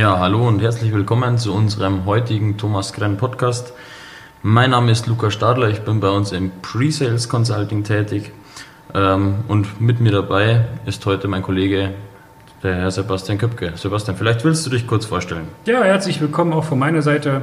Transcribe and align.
Ja, 0.00 0.18
hallo 0.18 0.48
und 0.48 0.62
herzlich 0.62 0.94
willkommen 0.94 1.36
zu 1.36 1.52
unserem 1.52 2.06
heutigen 2.06 2.56
Thomas 2.56 2.94
Krenn 2.94 3.18
Podcast. 3.18 3.74
Mein 4.42 4.70
Name 4.70 4.92
ist 4.92 5.06
Luca 5.06 5.30
Stadler, 5.30 5.68
ich 5.68 5.80
bin 5.80 6.00
bei 6.00 6.08
uns 6.08 6.32
im 6.32 6.50
Pre-Sales 6.62 7.28
Consulting 7.28 7.84
tätig 7.84 8.32
ähm, 8.94 9.44
und 9.46 9.78
mit 9.78 10.00
mir 10.00 10.10
dabei 10.10 10.64
ist 10.86 11.04
heute 11.04 11.28
mein 11.28 11.42
Kollege, 11.42 11.90
der 12.62 12.76
Herr 12.76 12.90
Sebastian 12.90 13.36
Köpke. 13.36 13.72
Sebastian, 13.74 14.16
vielleicht 14.16 14.42
willst 14.42 14.64
du 14.64 14.70
dich 14.70 14.86
kurz 14.86 15.04
vorstellen. 15.04 15.48
Ja, 15.66 15.82
herzlich 15.82 16.18
willkommen 16.22 16.54
auch 16.54 16.64
von 16.64 16.78
meiner 16.78 17.02
Seite. 17.02 17.42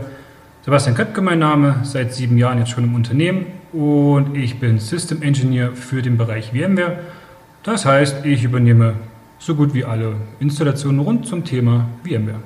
Sebastian 0.66 0.96
Köpke 0.96 1.22
mein 1.22 1.38
Name, 1.38 1.82
seit 1.84 2.16
sieben 2.16 2.40
Jahren 2.40 2.58
jetzt 2.58 2.72
schon 2.72 2.86
im 2.86 2.96
Unternehmen 2.96 3.46
und 3.72 4.36
ich 4.36 4.60
bin 4.60 4.80
System 4.80 5.22
Engineer 5.22 5.74
für 5.74 6.02
den 6.02 6.18
Bereich 6.18 6.54
VMware. 6.54 7.02
Das 7.62 7.86
heißt, 7.86 8.26
ich 8.26 8.44
übernehme 8.44 8.96
so 9.40 9.56
gut 9.56 9.74
wie 9.74 9.86
alle 9.86 10.16
Installationen 10.40 11.00
rund 11.00 11.28
zum 11.28 11.44
Thema 11.44 11.88
VMware. 12.04 12.42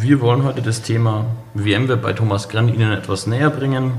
Wir 0.00 0.20
wollen 0.20 0.42
heute 0.44 0.62
das 0.62 0.82
Thema 0.82 1.26
VMware 1.54 1.96
bei 1.96 2.12
Thomas 2.12 2.48
Grenn 2.48 2.68
Ihnen 2.68 2.92
etwas 2.92 3.26
näher 3.26 3.50
bringen. 3.50 3.92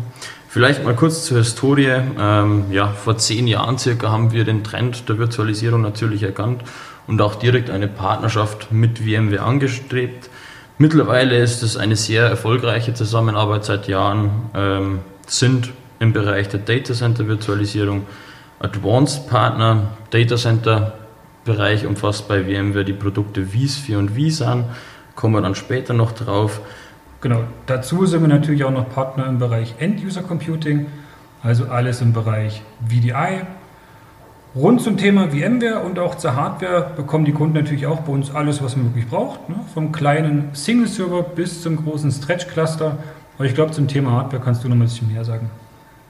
Vielleicht 0.50 0.84
mal 0.84 0.96
kurz 0.96 1.26
zur 1.26 1.38
Historie. 1.38 2.02
Ähm, 2.20 2.66
ja, 2.72 2.88
vor 2.88 3.18
zehn 3.18 3.48
Jahren 3.48 3.78
circa 3.78 4.10
haben 4.10 4.32
wir 4.32 4.44
den 4.44 4.64
Trend 4.64 5.08
der 5.08 5.18
Virtualisierung 5.18 5.82
natürlich 5.82 6.24
erkannt 6.24 6.64
und 7.06 7.22
auch 7.22 7.36
direkt 7.36 7.70
eine 7.70 7.88
Partnerschaft 7.88 8.72
mit 8.72 9.00
VMware 9.00 9.42
angestrebt. 9.42 10.30
Mittlerweile 10.78 11.38
ist 11.38 11.64
es 11.64 11.78
eine 11.78 11.96
sehr 11.96 12.26
erfolgreiche 12.26 12.94
Zusammenarbeit 12.94 13.66
seit 13.66 13.88
Jahren, 13.88 14.30
ähm, 14.54 15.00
sind 15.26 15.72
im 16.00 16.14
Bereich 16.14 16.50
der 16.50 16.60
Data 16.60 16.94
Center 16.94 17.28
Virtualisierung 17.28 18.06
Advanced 18.60 19.28
Partner, 19.28 19.90
Data 20.12 20.36
Center 20.36 20.94
Bereich 21.48 21.88
umfasst 21.88 22.28
bei 22.28 22.44
VMware 22.44 22.86
die 22.86 22.94
Produkte 22.94 23.48
vSphere 23.48 23.98
und 23.98 24.12
vSAN, 24.12 24.66
kommen 25.16 25.34
wir 25.34 25.42
dann 25.42 25.56
später 25.56 25.94
noch 25.94 26.12
drauf. 26.12 26.62
Genau, 27.22 27.46
dazu 27.66 28.06
sind 28.06 28.22
wir 28.22 28.28
natürlich 28.28 28.64
auch 28.64 28.72
noch 28.72 28.88
Partner 28.90 29.26
im 29.26 29.40
Bereich 29.40 29.74
End-User 29.80 30.22
Computing, 30.22 30.86
also 31.42 31.66
alles 31.66 32.02
im 32.02 32.14
Bereich 32.14 32.62
VDI. 32.88 33.42
Rund 34.56 34.82
zum 34.82 34.98
Thema 34.98 35.30
VMware 35.30 35.80
und 35.80 36.00
auch 36.00 36.16
zur 36.16 36.36
Hardware 36.36 36.92
bekommen 36.96 37.26
die 37.26 37.32
Kunden 37.32 37.56
natürlich 37.56 37.88
auch 37.88 38.02
bei 38.02 38.12
uns 38.12 38.34
alles, 38.34 38.62
was 38.62 38.76
man 38.76 38.88
wirklich 38.88 39.08
braucht. 39.08 39.50
Ne? 39.50 39.56
Vom 39.74 39.92
kleinen 39.92 40.50
Single-Server 40.54 41.24
bis 41.24 41.62
zum 41.62 41.78
großen 41.78 42.12
Stretch-Cluster. 42.12 42.98
Aber 43.38 43.46
ich 43.46 43.56
glaube, 43.56 43.72
zum 43.72 43.88
Thema 43.88 44.12
Hardware 44.12 44.42
kannst 44.44 44.64
du 44.64 44.68
noch 44.68 44.76
ein 44.76 44.80
bisschen 44.80 45.12
mehr 45.14 45.24
sagen. 45.24 45.50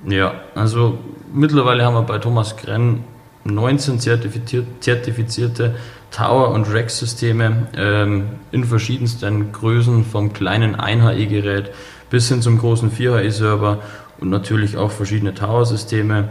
Ja, 0.08 0.34
also 0.56 0.98
mittlerweile 1.34 1.86
haben 1.86 1.96
wir 1.96 2.04
bei 2.04 2.20
Thomas 2.20 2.56
Krenn 2.56 3.04
19 3.48 4.00
zertifizierte 4.00 5.76
Tower- 6.12 6.52
und 6.52 6.72
Rack-Systeme 6.72 7.68
ähm, 7.76 8.28
in 8.52 8.64
verschiedensten 8.64 9.52
Größen, 9.52 10.06
vom 10.06 10.34
kleinen 10.34 10.76
1HE-Gerät 10.76 11.72
bis 12.10 12.30
hin 12.30 12.42
zum 12.42 12.58
großen 12.58 12.92
4HE-Server 12.92 13.80
und 14.20 14.30
natürlich 14.30 14.78
auch 14.78 14.92
verschiedene 14.92 15.34
Tower-Systeme, 15.34 16.30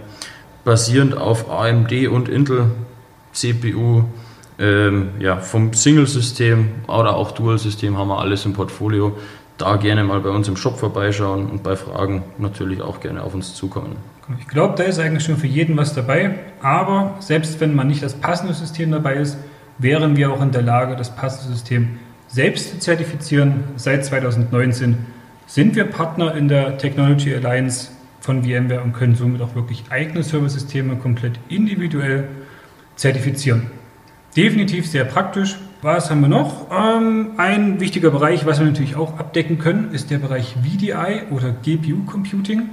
basierend 0.64 1.16
auf 1.16 1.50
AMD 1.50 2.08
und 2.08 2.28
Intel 2.28 2.70
CPU. 3.32 4.04
Ähm, 4.58 5.10
ja, 5.18 5.36
vom 5.36 5.74
Single-System 5.74 6.68
oder 6.86 7.14
auch 7.14 7.32
Dual-System 7.32 7.98
haben 7.98 8.08
wir 8.08 8.18
alles 8.18 8.46
im 8.46 8.54
Portfolio. 8.54 9.16
Da 9.58 9.76
gerne 9.76 10.04
mal 10.04 10.20
bei 10.20 10.28
uns 10.28 10.48
im 10.48 10.56
Shop 10.56 10.78
vorbeischauen 10.78 11.48
und 11.48 11.62
bei 11.62 11.76
Fragen 11.76 12.24
natürlich 12.38 12.82
auch 12.82 13.00
gerne 13.00 13.22
auf 13.22 13.34
uns 13.34 13.54
zukommen. 13.54 13.96
Ich 14.38 14.48
glaube, 14.48 14.74
da 14.76 14.84
ist 14.84 14.98
eigentlich 14.98 15.24
schon 15.24 15.36
für 15.36 15.46
jeden 15.46 15.76
was 15.76 15.94
dabei. 15.94 16.34
Aber 16.60 17.14
selbst 17.20 17.60
wenn 17.60 17.74
man 17.74 17.86
nicht 17.86 18.02
das 18.02 18.14
passende 18.14 18.52
System 18.52 18.90
dabei 18.90 19.14
ist, 19.14 19.38
wären 19.78 20.16
wir 20.16 20.32
auch 20.32 20.42
in 20.42 20.50
der 20.50 20.62
Lage, 20.62 20.96
das 20.96 21.14
passende 21.14 21.54
System 21.54 21.98
selbst 22.28 22.70
zu 22.70 22.78
zertifizieren. 22.78 23.64
Seit 23.76 24.04
2019 24.04 24.98
sind 25.46 25.74
wir 25.74 25.84
Partner 25.84 26.34
in 26.34 26.48
der 26.48 26.76
Technology 26.76 27.34
Alliance 27.34 27.90
von 28.20 28.42
VMware 28.42 28.82
und 28.82 28.92
können 28.92 29.14
somit 29.14 29.40
auch 29.40 29.54
wirklich 29.54 29.84
eigene 29.90 30.22
Serversysteme 30.22 30.96
komplett 30.96 31.38
individuell 31.48 32.28
zertifizieren. 32.96 33.70
Definitiv 34.36 34.86
sehr 34.86 35.04
praktisch. 35.04 35.56
Was 35.86 36.10
haben 36.10 36.20
wir 36.20 36.28
noch? 36.28 36.66
Ähm, 36.72 37.34
ein 37.36 37.78
wichtiger 37.78 38.10
Bereich, 38.10 38.44
was 38.44 38.58
wir 38.58 38.66
natürlich 38.66 38.96
auch 38.96 39.20
abdecken 39.20 39.60
können, 39.60 39.92
ist 39.92 40.10
der 40.10 40.18
Bereich 40.18 40.56
VDI 40.60 41.30
oder 41.30 41.52
GPU 41.52 42.02
Computing. 42.04 42.70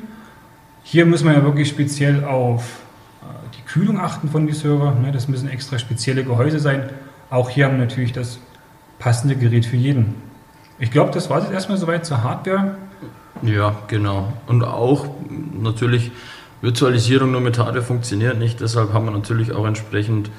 Hier 0.81 1.05
muss 1.05 1.23
man 1.23 1.35
ja 1.35 1.43
wirklich 1.43 1.69
speziell 1.69 2.23
auf 2.23 2.79
äh, 3.21 3.25
die 3.55 3.61
Kühlung 3.71 3.99
achten 3.99 4.29
von 4.29 4.47
die 4.47 4.53
Server. 4.53 4.95
Ne? 4.95 5.11
Das 5.11 5.27
müssen 5.27 5.47
extra 5.47 5.77
spezielle 5.77 6.23
Gehäuse 6.23 6.57
sein. 6.57 6.89
Auch 7.29 7.51
hier 7.51 7.65
haben 7.65 7.73
wir 7.73 7.85
natürlich 7.85 8.13
das 8.13 8.39
passende 8.97 9.35
Gerät 9.35 9.67
für 9.67 9.77
jeden. 9.77 10.15
Ich 10.79 10.89
glaube, 10.89 11.11
das 11.11 11.29
war 11.29 11.37
es 11.37 11.43
jetzt 11.43 11.53
erstmal 11.53 11.77
soweit 11.77 12.07
zur 12.07 12.23
Hardware. 12.23 12.77
Ja, 13.43 13.75
genau. 13.89 14.33
Und 14.47 14.63
auch 14.63 15.05
natürlich 15.61 16.11
Virtualisierung 16.61 17.29
nur 17.29 17.41
mit 17.41 17.59
Hardware 17.59 17.83
funktioniert 17.83 18.39
nicht. 18.39 18.59
Deshalb 18.59 18.91
haben 18.91 19.05
wir 19.05 19.11
natürlich 19.11 19.51
auch 19.51 19.67
entsprechend 19.67 20.31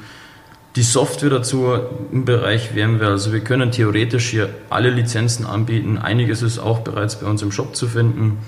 die 0.76 0.82
Software 0.82 1.30
dazu 1.30 1.78
im 2.10 2.24
Bereich 2.24 2.70
VMware. 2.70 3.10
Also 3.10 3.32
wir 3.32 3.40
können 3.40 3.70
theoretisch 3.70 4.30
hier 4.30 4.48
alle 4.70 4.90
Lizenzen 4.90 5.46
anbieten. 5.46 5.98
Einiges 5.98 6.42
ist 6.42 6.58
auch 6.58 6.80
bereits 6.80 7.20
bei 7.20 7.26
uns 7.26 7.42
im 7.42 7.52
Shop 7.52 7.76
zu 7.76 7.86
finden. 7.86 8.38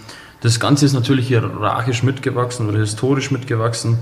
Das 0.41 0.59
Ganze 0.59 0.87
ist 0.87 0.93
natürlich 0.93 1.29
hierarchisch 1.29 2.03
mitgewachsen 2.03 2.69
oder 2.69 2.79
historisch 2.79 3.31
mitgewachsen. 3.31 3.99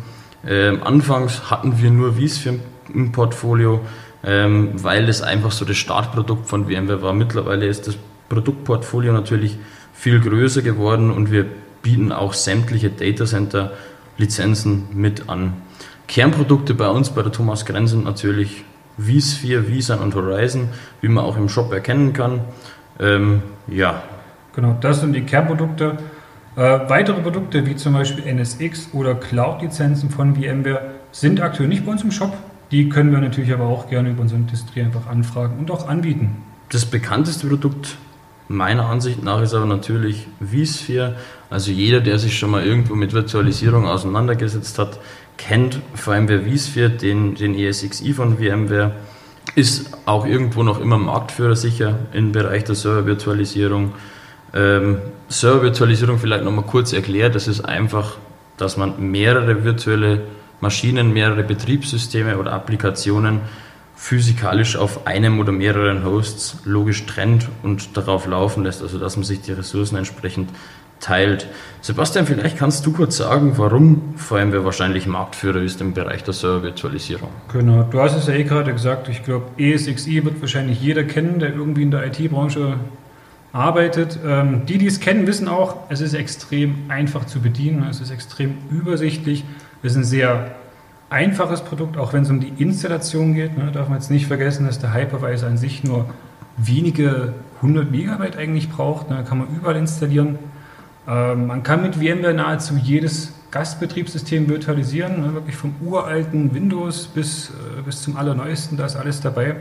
Ähm, 0.46 0.82
anfangs 0.82 1.50
hatten 1.50 1.80
wir 1.80 1.90
nur 1.90 2.14
vSphere 2.14 2.56
im 2.92 3.12
Portfolio, 3.12 3.80
ähm, 4.24 4.72
weil 4.82 5.08
es 5.08 5.22
einfach 5.22 5.52
so 5.52 5.64
das 5.64 5.76
Startprodukt 5.76 6.46
von 6.46 6.66
VMware 6.66 7.02
war. 7.02 7.12
Mittlerweile 7.12 7.66
ist 7.66 7.86
das 7.88 7.96
Produktportfolio 8.28 9.12
natürlich 9.12 9.58
viel 9.92 10.20
größer 10.20 10.62
geworden 10.62 11.10
und 11.10 11.30
wir 11.30 11.46
bieten 11.82 12.10
auch 12.10 12.32
sämtliche 12.32 12.90
Datacenter 12.90 13.72
Lizenzen 14.16 14.84
mit 14.92 15.28
an. 15.28 15.54
Kernprodukte 16.06 16.74
bei 16.74 16.88
uns 16.88 17.10
bei 17.10 17.22
der 17.22 17.32
Thomas 17.32 17.64
Grenz 17.64 17.90
sind 17.90 18.04
natürlich 18.04 18.64
vSphere, 18.98 19.64
vSAN 19.64 19.98
und 20.00 20.14
Horizon, 20.14 20.68
wie 21.00 21.08
man 21.08 21.24
auch 21.24 21.36
im 21.36 21.48
Shop 21.48 21.72
erkennen 21.72 22.12
kann. 22.12 22.40
Ähm, 23.00 23.42
ja. 23.66 24.02
Genau, 24.54 24.76
das 24.80 25.00
sind 25.00 25.14
die 25.14 25.22
Kernprodukte. 25.22 25.98
Äh, 26.56 26.60
weitere 26.88 27.20
Produkte 27.20 27.66
wie 27.66 27.74
zum 27.74 27.94
Beispiel 27.94 28.24
NSX 28.24 28.90
oder 28.92 29.16
Cloud-Lizenzen 29.16 30.10
von 30.10 30.36
VMware 30.36 30.92
sind 31.10 31.40
aktuell 31.40 31.68
nicht 31.68 31.84
bei 31.84 31.92
uns 31.92 32.02
im 32.02 32.12
Shop. 32.12 32.36
Die 32.70 32.88
können 32.88 33.10
wir 33.10 33.18
natürlich 33.18 33.52
aber 33.52 33.64
auch 33.64 33.88
gerne 33.88 34.10
über 34.10 34.22
unsere 34.22 34.40
Industrie 34.40 34.82
einfach 34.82 35.06
anfragen 35.08 35.58
und 35.58 35.70
auch 35.70 35.88
anbieten. 35.88 36.36
Das 36.70 36.84
bekannteste 36.84 37.48
Produkt 37.48 37.96
meiner 38.48 38.86
Ansicht 38.86 39.22
nach 39.22 39.42
ist 39.42 39.54
aber 39.54 39.66
natürlich 39.66 40.26
vSphere. 40.40 41.16
Also 41.50 41.70
jeder, 41.70 42.00
der 42.00 42.18
sich 42.18 42.38
schon 42.38 42.50
mal 42.50 42.64
irgendwo 42.64 42.94
mit 42.94 43.12
Virtualisierung 43.12 43.86
auseinandergesetzt 43.86 44.78
hat, 44.78 44.98
kennt 45.36 45.80
vor 45.94 46.14
allem 46.14 46.28
vSphere, 46.28 46.90
den, 46.90 47.34
den 47.34 47.54
ESXi 47.58 48.12
von 48.12 48.38
VMware, 48.38 48.92
ist 49.54 49.90
auch 50.06 50.26
irgendwo 50.26 50.62
noch 50.62 50.80
immer 50.80 50.98
Marktführer 50.98 51.56
sicher 51.56 51.98
im 52.12 52.32
Bereich 52.32 52.64
der 52.64 52.74
Server-Virtualisierung. 52.74 53.92
Ähm, 54.52 54.98
Server-Virtualisierung 55.28 56.18
vielleicht 56.18 56.44
nochmal 56.44 56.64
kurz 56.64 56.92
erklärt, 56.92 57.34
das 57.34 57.48
ist 57.48 57.60
einfach, 57.60 58.16
dass 58.56 58.76
man 58.76 59.10
mehrere 59.10 59.64
virtuelle 59.64 60.22
Maschinen, 60.60 61.12
mehrere 61.12 61.42
Betriebssysteme 61.42 62.38
oder 62.38 62.52
Applikationen 62.52 63.40
physikalisch 64.04 64.76
auf 64.76 65.06
einem 65.06 65.40
oder 65.40 65.50
mehreren 65.50 66.04
Hosts 66.04 66.58
logisch 66.66 67.06
trennt 67.06 67.48
und 67.62 67.96
darauf 67.96 68.26
laufen 68.26 68.62
lässt, 68.62 68.82
also 68.82 68.98
dass 68.98 69.16
man 69.16 69.24
sich 69.24 69.40
die 69.40 69.52
Ressourcen 69.52 69.96
entsprechend 69.96 70.50
teilt. 71.00 71.48
Sebastian, 71.80 72.26
vielleicht 72.26 72.58
kannst 72.58 72.84
du 72.84 72.92
kurz 72.92 73.16
sagen, 73.16 73.54
warum 73.56 74.12
VMware 74.16 74.62
wahrscheinlich 74.62 75.06
Marktführer 75.06 75.62
ist 75.62 75.80
im 75.80 75.94
Bereich 75.94 76.22
der 76.22 76.34
Server-Virtualisierung. 76.34 77.30
Genau, 77.50 77.84
du 77.84 77.98
hast 77.98 78.14
es 78.14 78.26
ja 78.26 78.34
eh 78.34 78.44
gerade 78.44 78.74
gesagt, 78.74 79.08
ich 79.08 79.24
glaube, 79.24 79.46
ESXi 79.56 80.22
wird 80.22 80.38
wahrscheinlich 80.42 80.82
jeder 80.82 81.04
kennen, 81.04 81.38
der 81.38 81.54
irgendwie 81.54 81.84
in 81.84 81.90
der 81.90 82.06
IT-Branche 82.06 82.76
arbeitet. 83.54 84.18
Ähm, 84.22 84.66
die, 84.66 84.76
die 84.76 84.86
es 84.86 85.00
kennen, 85.00 85.26
wissen 85.26 85.48
auch, 85.48 85.78
es 85.88 86.02
ist 86.02 86.12
extrem 86.12 86.74
einfach 86.88 87.24
zu 87.24 87.40
bedienen, 87.40 87.86
es 87.88 88.02
ist 88.02 88.10
extrem 88.10 88.58
übersichtlich, 88.70 89.44
es 89.82 89.92
ist 89.92 89.96
ein 89.96 90.04
sehr 90.04 90.54
einfaches 91.14 91.62
Produkt, 91.62 91.96
auch 91.96 92.12
wenn 92.12 92.24
es 92.24 92.30
um 92.30 92.40
die 92.40 92.52
Installation 92.60 93.34
geht. 93.34 93.56
Ne, 93.56 93.70
darf 93.72 93.88
man 93.88 93.98
jetzt 93.98 94.10
nicht 94.10 94.26
vergessen, 94.26 94.66
dass 94.66 94.80
der 94.80 94.92
Hypervisor 94.92 95.48
an 95.48 95.56
sich 95.56 95.84
nur 95.84 96.06
wenige 96.56 97.32
100 97.56 97.90
Megabyte 97.90 98.36
eigentlich 98.36 98.68
braucht. 98.68 99.08
Ne, 99.08 99.24
kann 99.26 99.38
man 99.38 99.46
überall 99.56 99.76
installieren. 99.76 100.38
Ähm, 101.06 101.46
man 101.46 101.62
kann 101.62 101.82
mit 101.82 101.94
VMware 101.94 102.34
nahezu 102.34 102.74
jedes 102.76 103.32
Gastbetriebssystem 103.52 104.48
virtualisieren, 104.48 105.20
ne, 105.20 105.34
wirklich 105.34 105.54
vom 105.54 105.74
uralten 105.80 106.52
Windows 106.52 107.06
bis, 107.06 107.50
äh, 107.50 107.82
bis 107.82 108.02
zum 108.02 108.16
allerneuesten, 108.16 108.76
da 108.76 108.84
ist 108.84 108.96
alles 108.96 109.20
dabei. 109.20 109.56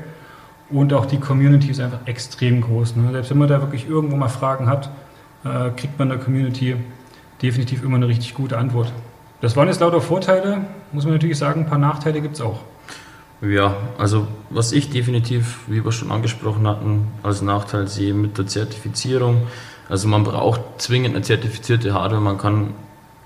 Und 0.72 0.92
auch 0.94 1.06
die 1.06 1.20
Community 1.20 1.70
ist 1.70 1.80
einfach 1.80 2.00
extrem 2.06 2.62
groß. 2.62 2.96
Ne? 2.96 3.12
Selbst 3.12 3.30
wenn 3.30 3.38
man 3.38 3.48
da 3.48 3.62
wirklich 3.62 3.88
irgendwo 3.88 4.16
mal 4.16 4.30
Fragen 4.30 4.68
hat, 4.68 4.90
äh, 5.46 5.70
kriegt 5.76 6.00
man 6.00 6.10
der 6.10 6.18
Community 6.18 6.76
definitiv 7.44 7.84
immer 7.84 7.98
eine 7.98 8.08
richtig 8.08 8.34
gute 8.34 8.58
Antwort. 8.58 8.92
Das 9.42 9.56
waren 9.56 9.68
jetzt 9.68 9.82
lauter 9.82 10.02
Vorteile, 10.02 10.62
muss 10.94 11.04
man 11.06 11.14
natürlich 11.14 11.38
sagen, 11.38 11.62
ein 11.62 11.70
paar 11.70 11.80
Nachteile 11.80 12.22
gibt 12.22 12.36
es 12.36 12.42
auch. 12.42 12.60
Ja, 13.42 13.76
also 13.98 14.28
was 14.50 14.72
ich 14.72 14.90
definitiv, 14.90 15.60
wie 15.68 15.84
wir 15.84 15.92
schon 15.92 16.12
angesprochen 16.12 16.66
hatten, 16.66 17.08
als 17.24 17.42
Nachteil 17.42 17.88
sehe 17.88 18.14
mit 18.14 18.38
der 18.38 18.48
Zertifizierung. 18.48 19.48
Also 19.90 20.08
man 20.08 20.24
braucht 20.24 20.62
zwingend 20.78 21.16
eine 21.16 21.24
zertifizierte 21.24 21.94
Hardware. 21.94 22.22
Man 22.22 22.38
kann, 22.38 22.74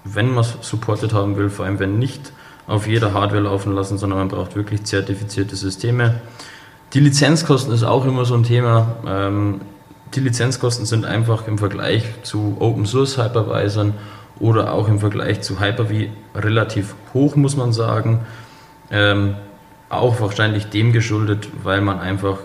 wenn 0.04 0.34
man 0.34 0.40
es 0.40 0.58
supported 0.62 1.14
haben 1.14 1.38
will, 1.38 1.50
vor 1.50 1.66
allem 1.66 1.78
wenn 1.78 2.00
nicht, 2.00 2.32
auf 2.66 2.88
jeder 2.88 3.14
Hardware 3.14 3.44
laufen 3.44 3.74
lassen, 3.74 3.98
sondern 3.98 4.20
man 4.20 4.28
braucht 4.28 4.56
wirklich 4.56 4.84
zertifizierte 4.84 5.56
Systeme. 5.56 6.16
Die 6.94 7.00
Lizenzkosten 7.00 7.74
ist 7.74 7.84
auch 7.84 8.06
immer 8.06 8.26
so 8.26 8.34
ein 8.34 8.44
Thema. 8.44 8.98
Ähm, 9.06 9.62
die 10.16 10.20
Lizenzkosten 10.22 10.86
sind 10.86 11.06
einfach 11.06 11.48
im 11.48 11.58
Vergleich 11.58 12.04
zu 12.24 12.58
Open 12.60 12.86
Source 12.86 13.18
Hypervisern 13.18 13.94
oder 14.40 14.74
auch 14.74 14.88
im 14.88 15.00
Vergleich 15.00 15.42
zu 15.42 15.60
Hyper-V 15.60 16.10
relativ 16.36 16.96
hoch, 17.14 17.36
muss 17.36 17.56
man 17.56 17.74
sagen. 17.74 18.26
Ähm, 18.92 19.36
auch 19.90 20.20
wahrscheinlich 20.20 20.68
dem 20.68 20.92
geschuldet, 20.92 21.50
weil 21.64 21.82
man 21.82 22.00
einfach 22.00 22.40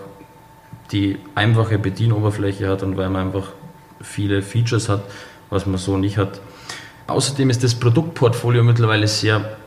die 0.91 1.17
einfache 1.35 1.77
Bedienoberfläche 1.77 2.69
hat 2.69 2.83
und 2.83 2.97
weil 2.97 3.09
man 3.09 3.27
einfach 3.27 3.49
viele 4.01 4.41
Features 4.41 4.89
hat, 4.89 5.03
was 5.49 5.65
man 5.65 5.77
so 5.77 5.97
nicht 5.97 6.17
hat. 6.17 6.39
Außerdem 7.07 7.49
ist 7.49 7.63
das 7.63 7.75
Produktportfolio 7.75 8.63
mittlerweile 8.63 9.07
sehr 9.07 9.57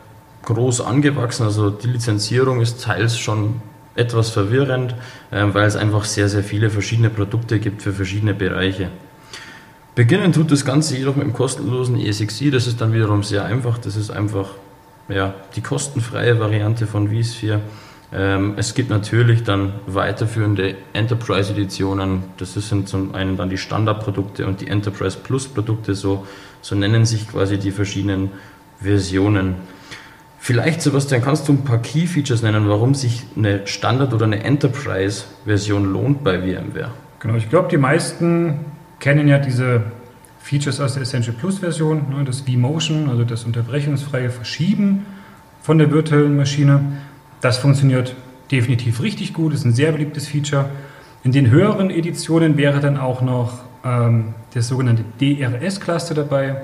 groß 0.42 0.80
angewachsen. 0.80 1.44
Also 1.44 1.70
die 1.70 1.88
Lizenzierung 1.88 2.60
ist 2.60 2.82
teils 2.82 3.18
schon 3.18 3.60
etwas 3.94 4.30
verwirrend, 4.30 4.94
ähm, 5.32 5.54
weil 5.54 5.66
es 5.66 5.76
einfach 5.76 6.04
sehr, 6.04 6.28
sehr 6.28 6.44
viele 6.44 6.70
verschiedene 6.70 7.10
Produkte 7.10 7.58
gibt 7.58 7.82
für 7.82 7.92
verschiedene 7.92 8.34
Bereiche. 8.34 8.90
Beginnen 9.96 10.34
tut 10.34 10.52
das 10.52 10.66
Ganze 10.66 10.94
jedoch 10.94 11.16
mit 11.16 11.24
dem 11.24 11.32
kostenlosen 11.32 11.98
ESXi. 11.98 12.50
Das 12.50 12.66
ist 12.66 12.82
dann 12.82 12.92
wiederum 12.92 13.22
sehr 13.22 13.46
einfach. 13.46 13.78
Das 13.78 13.96
ist 13.96 14.10
einfach 14.10 14.50
ja, 15.08 15.32
die 15.56 15.62
kostenfreie 15.62 16.38
Variante 16.38 16.86
von 16.86 17.08
vSphere. 17.08 17.62
Ähm, 18.12 18.52
es 18.58 18.74
gibt 18.74 18.90
natürlich 18.90 19.42
dann 19.42 19.72
weiterführende 19.86 20.74
Enterprise-Editionen. 20.92 22.24
Das 22.36 22.52
sind 22.52 22.90
zum 22.90 23.14
einen 23.14 23.38
dann 23.38 23.48
die 23.48 23.56
Standardprodukte 23.56 24.46
und 24.46 24.60
die 24.60 24.68
Enterprise 24.68 25.16
Plus-Produkte. 25.16 25.94
So, 25.94 26.26
so 26.60 26.74
nennen 26.74 27.06
sich 27.06 27.26
quasi 27.26 27.56
die 27.56 27.70
verschiedenen 27.70 28.32
Versionen. 28.78 29.54
Vielleicht, 30.38 30.82
Sebastian, 30.82 31.22
kannst 31.22 31.48
du 31.48 31.54
ein 31.54 31.64
paar 31.64 31.80
Key-Features 31.80 32.42
nennen, 32.42 32.68
warum 32.68 32.94
sich 32.94 33.22
eine 33.34 33.66
Standard- 33.66 34.12
oder 34.12 34.26
eine 34.26 34.44
Enterprise-Version 34.44 35.90
lohnt 35.90 36.22
bei 36.22 36.38
VMware? 36.40 36.90
Genau, 37.18 37.36
ich 37.36 37.48
glaube, 37.48 37.68
die 37.70 37.78
meisten 37.78 38.66
kennen 38.98 39.28
ja 39.28 39.38
diese 39.38 39.82
Features 40.40 40.80
aus 40.80 40.94
der 40.94 41.02
Essential 41.02 41.34
Plus 41.36 41.58
Version, 41.58 42.10
ne, 42.10 42.24
das 42.24 42.46
vMotion, 42.46 43.08
also 43.08 43.24
das 43.24 43.44
unterbrechungsfreie 43.44 44.30
Verschieben 44.30 45.06
von 45.60 45.78
der 45.78 45.90
virtuellen 45.90 46.36
Maschine. 46.36 46.80
Das 47.40 47.58
funktioniert 47.58 48.14
definitiv 48.50 49.02
richtig 49.02 49.34
gut, 49.34 49.52
ist 49.52 49.64
ein 49.64 49.74
sehr 49.74 49.92
beliebtes 49.92 50.28
Feature. 50.28 50.66
In 51.24 51.32
den 51.32 51.50
höheren 51.50 51.90
Editionen 51.90 52.56
wäre 52.56 52.78
dann 52.78 52.96
auch 52.96 53.22
noch 53.22 53.64
ähm, 53.84 54.34
das 54.54 54.68
sogenannte 54.68 55.04
DRS-Cluster 55.20 56.14
dabei. 56.14 56.62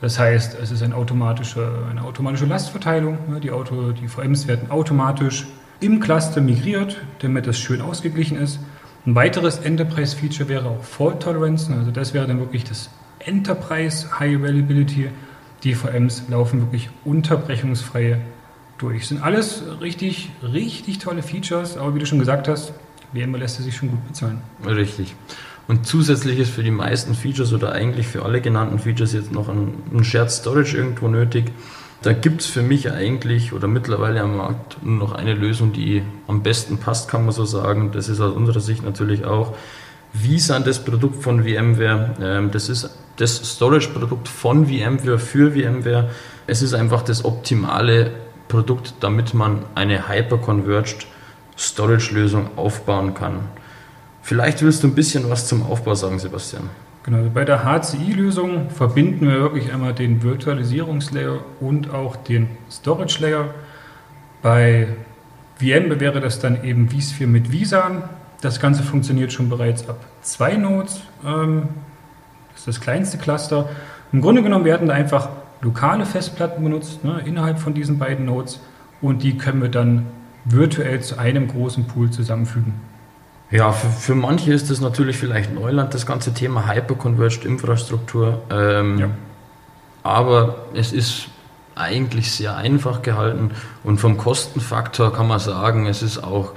Das 0.00 0.18
heißt, 0.18 0.56
es 0.62 0.70
ist 0.70 0.82
ein 0.82 0.92
automatische, 0.92 1.70
eine 1.90 2.02
automatische 2.02 2.46
Lastverteilung. 2.46 3.18
Ne, 3.28 3.40
die, 3.40 3.50
Auto, 3.50 3.92
die 3.92 4.08
VMs 4.08 4.46
werden 4.46 4.70
automatisch 4.70 5.46
im 5.80 6.00
Cluster 6.00 6.40
migriert, 6.40 6.96
damit 7.20 7.46
das 7.46 7.58
schön 7.58 7.80
ausgeglichen 7.80 8.38
ist. 8.38 8.60
Ein 9.08 9.14
weiteres 9.14 9.56
Enterprise-Feature 9.60 10.50
wäre 10.50 10.68
auch 10.68 10.84
Fault 10.84 11.22
Tolerance. 11.22 11.72
Also 11.72 11.90
das 11.90 12.12
wäre 12.12 12.26
dann 12.26 12.40
wirklich 12.40 12.64
das 12.64 12.90
Enterprise 13.20 14.20
High 14.20 14.36
Availability. 14.36 15.08
Die 15.64 15.74
VMs 15.74 16.24
laufen 16.28 16.60
wirklich 16.60 16.90
unterbrechungsfrei 17.06 18.20
durch. 18.76 19.08
Sind 19.08 19.22
alles 19.22 19.62
richtig, 19.80 20.28
richtig 20.42 20.98
tolle 20.98 21.22
Features, 21.22 21.78
aber 21.78 21.94
wie 21.94 22.00
du 22.00 22.04
schon 22.04 22.18
gesagt 22.18 22.48
hast, 22.48 22.74
VMware 23.14 23.38
lässt 23.38 23.56
sich 23.56 23.74
schon 23.74 23.88
gut 23.88 24.06
bezahlen. 24.06 24.42
Richtig. 24.66 25.16
Und 25.68 25.86
zusätzlich 25.86 26.38
ist 26.38 26.50
für 26.50 26.62
die 26.62 26.70
meisten 26.70 27.14
Features 27.14 27.54
oder 27.54 27.72
eigentlich 27.72 28.06
für 28.06 28.26
alle 28.26 28.42
genannten 28.42 28.78
Features 28.78 29.14
jetzt 29.14 29.32
noch 29.32 29.48
ein, 29.48 29.72
ein 29.90 30.04
Shared 30.04 30.30
Storage 30.30 30.76
irgendwo 30.76 31.08
nötig. 31.08 31.50
Da 32.02 32.12
gibt 32.12 32.42
es 32.42 32.46
für 32.46 32.62
mich 32.62 32.92
eigentlich 32.92 33.52
oder 33.52 33.66
mittlerweile 33.66 34.20
am 34.20 34.36
Markt 34.36 34.84
nur 34.84 34.98
noch 34.98 35.12
eine 35.12 35.34
Lösung, 35.34 35.72
die 35.72 36.02
am 36.28 36.42
besten 36.42 36.78
passt, 36.78 37.10
kann 37.10 37.24
man 37.24 37.32
so 37.32 37.44
sagen. 37.44 37.90
Das 37.92 38.08
ist 38.08 38.20
aus 38.20 38.34
unserer 38.34 38.60
Sicht 38.60 38.84
natürlich 38.84 39.24
auch 39.24 39.54
vSAN, 40.12 40.64
das 40.64 40.84
Produkt 40.84 41.22
von 41.22 41.42
VMware. 41.42 42.14
Ähm, 42.20 42.50
das 42.52 42.68
ist 42.68 42.90
das 43.16 43.36
Storage-Produkt 43.54 44.28
von 44.28 44.66
VMware 44.66 45.18
für 45.18 45.50
VMware. 45.50 46.10
Es 46.46 46.62
ist 46.62 46.72
einfach 46.72 47.02
das 47.02 47.24
optimale 47.24 48.12
Produkt, 48.46 48.94
damit 49.00 49.34
man 49.34 49.64
eine 49.74 50.08
Hyper-Converged 50.08 51.06
Storage-Lösung 51.58 52.50
aufbauen 52.56 53.14
kann. 53.14 53.40
Vielleicht 54.22 54.62
willst 54.62 54.84
du 54.84 54.86
ein 54.86 54.94
bisschen 54.94 55.28
was 55.28 55.48
zum 55.48 55.66
Aufbau 55.66 55.96
sagen, 55.96 56.20
Sebastian. 56.20 56.70
Genau, 57.08 57.20
also 57.20 57.30
bei 57.30 57.46
der 57.46 57.64
HCI-Lösung 57.64 58.68
verbinden 58.68 59.28
wir 59.28 59.40
wirklich 59.40 59.72
einmal 59.72 59.94
den 59.94 60.22
Virtualisierungslayer 60.22 61.38
und 61.58 61.94
auch 61.94 62.16
den 62.16 62.50
Storage 62.70 63.22
Layer. 63.22 63.46
Bei 64.42 64.88
VM 65.56 65.98
wäre 66.00 66.20
das 66.20 66.38
dann 66.38 66.62
eben 66.62 66.90
vSphere 66.90 67.26
mit 67.26 67.46
vSAN. 67.48 68.02
Das 68.42 68.60
Ganze 68.60 68.82
funktioniert 68.82 69.32
schon 69.32 69.48
bereits 69.48 69.88
ab 69.88 70.04
zwei 70.20 70.56
Nodes. 70.56 71.00
Ähm, 71.24 71.70
das 72.50 72.58
ist 72.58 72.68
das 72.68 72.80
kleinste 72.82 73.16
Cluster. 73.16 73.70
Im 74.12 74.20
Grunde 74.20 74.42
genommen 74.42 74.66
werden 74.66 74.88
da 74.88 74.92
einfach 74.92 75.30
lokale 75.62 76.04
Festplatten 76.04 76.62
benutzt 76.62 77.02
ne, 77.06 77.22
innerhalb 77.24 77.58
von 77.58 77.72
diesen 77.72 77.98
beiden 77.98 78.26
Nodes 78.26 78.60
und 79.00 79.22
die 79.22 79.38
können 79.38 79.62
wir 79.62 79.70
dann 79.70 80.04
virtuell 80.44 81.00
zu 81.00 81.18
einem 81.18 81.48
großen 81.48 81.86
Pool 81.86 82.10
zusammenfügen. 82.10 82.74
Ja, 83.50 83.72
für, 83.72 83.88
für 83.88 84.14
manche 84.14 84.52
ist 84.52 84.70
das 84.70 84.80
natürlich 84.80 85.16
vielleicht 85.16 85.54
Neuland, 85.54 85.94
das 85.94 86.06
ganze 86.06 86.34
Thema 86.34 86.68
Hyperconverged 86.68 87.44
Infrastruktur. 87.44 88.42
Ähm, 88.50 88.98
ja. 88.98 89.10
Aber 90.02 90.66
es 90.74 90.92
ist 90.92 91.28
eigentlich 91.74 92.32
sehr 92.32 92.56
einfach 92.56 93.02
gehalten 93.02 93.52
und 93.84 93.98
vom 93.98 94.16
Kostenfaktor 94.16 95.12
kann 95.12 95.28
man 95.28 95.38
sagen, 95.38 95.86
es 95.86 96.02
ist 96.02 96.18
auch 96.18 96.52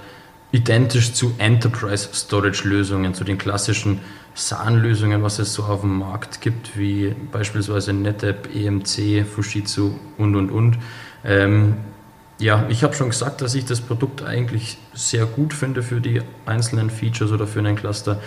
identisch 0.51 1.13
zu 1.13 1.33
Enterprise 1.37 2.09
Storage 2.13 2.67
Lösungen, 2.67 3.13
zu 3.13 3.23
den 3.23 3.37
klassischen 3.37 3.99
SAN-Lösungen, 4.33 5.23
was 5.23 5.39
es 5.39 5.53
so 5.53 5.63
auf 5.63 5.81
dem 5.81 5.99
Markt 5.99 6.41
gibt, 6.41 6.77
wie 6.77 7.15
beispielsweise 7.31 7.93
NetApp, 7.93 8.53
EMC, 8.53 9.25
Fujitsu 9.25 9.93
und 10.17 10.35
und 10.35 10.49
und. 10.49 10.77
Ähm, 11.23 11.77
ja, 12.41 12.65
ich 12.69 12.83
habe 12.83 12.95
schon 12.95 13.09
gesagt, 13.09 13.41
dass 13.41 13.53
ich 13.53 13.65
das 13.65 13.81
Produkt 13.81 14.23
eigentlich 14.23 14.77
sehr 14.93 15.25
gut 15.25 15.53
finde 15.53 15.83
für 15.83 16.01
die 16.01 16.21
einzelnen 16.45 16.89
Features 16.89 17.31
oder 17.31 17.45
für 17.45 17.59
einen 17.59 17.75
Cluster. 17.75 18.19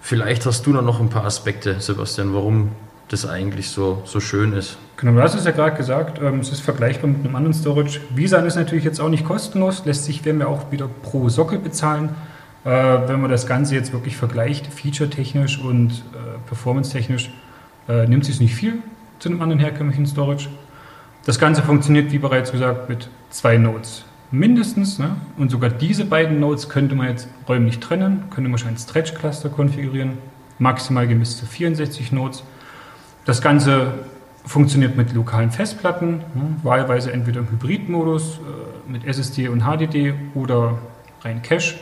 Vielleicht 0.00 0.46
hast 0.46 0.64
du 0.64 0.72
da 0.72 0.80
noch 0.80 1.00
ein 1.00 1.10
paar 1.10 1.24
Aspekte, 1.24 1.80
Sebastian, 1.80 2.32
warum 2.34 2.70
das 3.08 3.26
eigentlich 3.28 3.70
so, 3.70 4.02
so 4.04 4.20
schön 4.20 4.52
ist. 4.52 4.78
Genau, 4.96 5.12
du 5.12 5.22
hast 5.22 5.34
es 5.34 5.44
ja 5.44 5.50
gerade 5.50 5.76
gesagt, 5.76 6.20
ähm, 6.22 6.40
es 6.40 6.50
ist 6.52 6.60
vergleichbar 6.60 7.10
mit 7.10 7.24
einem 7.24 7.34
anderen 7.34 7.54
Storage. 7.54 8.00
Visa 8.14 8.38
ist 8.38 8.54
natürlich 8.54 8.84
jetzt 8.84 9.00
auch 9.00 9.08
nicht 9.08 9.24
kostenlos, 9.24 9.84
lässt 9.84 10.04
sich, 10.04 10.24
werden 10.24 10.38
wir 10.38 10.48
auch 10.48 10.70
wieder 10.70 10.88
pro 11.02 11.28
Sockel 11.28 11.58
bezahlen. 11.58 12.10
Äh, 12.64 12.70
wenn 12.70 13.20
man 13.20 13.30
das 13.30 13.46
Ganze 13.46 13.74
jetzt 13.74 13.92
wirklich 13.92 14.16
vergleicht, 14.16 14.66
featuretechnisch 14.66 15.58
und 15.58 15.90
äh, 15.90 16.38
performance-technisch, 16.46 17.30
äh, 17.88 18.06
nimmt 18.06 18.24
sich 18.24 18.40
nicht 18.40 18.54
viel 18.54 18.74
zu 19.18 19.30
einem 19.30 19.42
anderen 19.42 19.60
herkömmlichen 19.60 20.06
Storage. 20.06 20.48
Das 21.24 21.38
Ganze 21.38 21.62
funktioniert, 21.62 22.12
wie 22.12 22.18
bereits 22.18 22.52
gesagt, 22.52 22.88
mit 22.88 23.08
zwei 23.30 23.56
Nodes 23.56 24.04
mindestens. 24.30 24.98
Ne? 24.98 25.16
Und 25.36 25.50
sogar 25.50 25.70
diese 25.70 26.04
beiden 26.04 26.40
Nodes 26.40 26.68
könnte 26.68 26.94
man 26.94 27.08
jetzt 27.08 27.28
räumlich 27.48 27.80
trennen, 27.80 28.24
könnte 28.30 28.50
man 28.50 28.58
schon 28.58 28.70
ein 28.70 28.78
Stretch-Cluster 28.78 29.48
konfigurieren. 29.48 30.18
Maximal 30.58 31.06
bis 31.06 31.36
zu 31.36 31.46
64 31.46 32.12
Nodes. 32.12 32.42
Das 33.24 33.40
Ganze 33.40 33.94
funktioniert 34.44 34.96
mit 34.96 35.12
lokalen 35.12 35.50
Festplatten, 35.50 36.18
ne? 36.34 36.56
wahlweise 36.62 37.12
entweder 37.12 37.40
im 37.40 37.50
Hybrid-Modus 37.50 38.38
äh, 38.38 38.90
mit 38.90 39.04
SSD 39.06 39.48
und 39.48 39.62
HDD 39.62 40.14
oder 40.34 40.78
rein 41.22 41.42
Cache. 41.42 41.74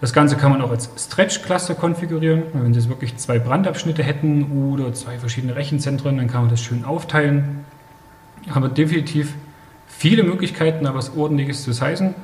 Das 0.00 0.12
Ganze 0.12 0.36
kann 0.36 0.52
man 0.52 0.60
auch 0.60 0.70
als 0.70 0.90
Stretch-Cluster 0.98 1.74
konfigurieren. 1.74 2.42
Wenn 2.52 2.74
Sie 2.74 2.80
jetzt 2.80 2.90
wirklich 2.90 3.16
zwei 3.16 3.38
Brandabschnitte 3.38 4.02
hätten 4.02 4.70
oder 4.74 4.92
zwei 4.92 5.18
verschiedene 5.18 5.56
Rechenzentren, 5.56 6.18
dann 6.18 6.28
kann 6.28 6.42
man 6.42 6.50
das 6.50 6.60
schön 6.60 6.84
aufteilen 6.84 7.64
haben 8.50 8.62
wir 8.62 8.68
definitiv 8.68 9.34
viele 9.96 10.22
Möglichkeiten, 10.22 10.84
da 10.84 10.94
was 10.94 11.16
Ordentliches 11.16 11.62
zu 11.62 11.72
heißen. 11.72 12.14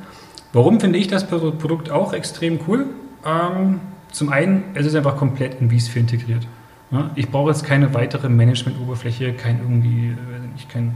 Warum 0.52 0.80
finde 0.80 0.98
ich 0.98 1.08
das 1.08 1.26
Produkt 1.26 1.90
auch 1.90 2.12
extrem 2.12 2.60
cool? 2.68 2.86
Ähm, 3.24 3.80
zum 4.10 4.28
einen, 4.28 4.64
es 4.74 4.86
ist 4.86 4.94
einfach 4.94 5.16
komplett 5.16 5.60
in 5.60 5.70
vSphere 5.70 6.00
integriert. 6.00 6.46
Ja, 6.90 7.10
ich 7.14 7.30
brauche 7.30 7.50
jetzt 7.50 7.64
keine 7.64 7.94
weitere 7.94 8.28
Management-Oberfläche, 8.28 9.32
kein 9.32 9.60
irgendwie, 9.60 10.08
äh, 10.08 10.70
kein, 10.70 10.94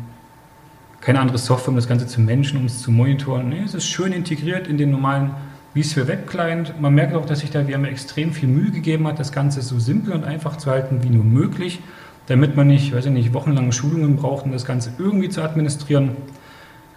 keine 1.00 1.21
andere 1.21 1.38
Software, 1.38 1.71
um 1.71 1.76
das 1.76 1.88
Ganze 1.88 2.06
zu 2.06 2.21
managen, 2.21 2.61
um 2.61 2.66
es 2.66 2.83
zu 2.83 2.90
monitoren. 2.90 3.49
Nee, 3.49 3.62
es 3.64 3.75
ist 3.75 3.87
schön 3.87 4.12
integriert 4.12 4.68
in 4.68 4.76
den 4.76 4.90
normalen 4.90 5.30
vSphere 5.75 6.09
Web 6.09 6.26
Client. 6.26 6.78
Man 6.80 6.95
merkt 6.95 7.14
auch, 7.14 7.25
dass 7.25 7.40
sich 7.40 7.50
da 7.50 7.64
VMware 7.64 7.88
extrem 7.88 8.33
viel 8.33 8.49
Mühe 8.49 8.71
gegeben 8.71 9.06
hat, 9.06 9.18
das 9.18 9.33
Ganze 9.33 9.62
so 9.62 9.78
simpel 9.78 10.12
und 10.12 10.25
einfach 10.25 10.56
zu 10.56 10.71
halten 10.71 11.02
wie 11.02 11.09
nur 11.09 11.25
möglich 11.25 11.80
damit 12.26 12.56
man 12.56 12.66
nicht, 12.66 12.95
weiß 12.95 13.06
ich 13.06 13.12
nicht, 13.12 13.33
wochenlange 13.33 13.73
Schulungen 13.73 14.16
braucht, 14.16 14.45
um 14.45 14.52
das 14.52 14.64
Ganze 14.64 14.92
irgendwie 14.99 15.28
zu 15.28 15.42
administrieren. 15.42 16.16